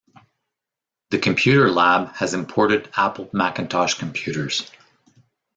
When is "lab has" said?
1.69-2.33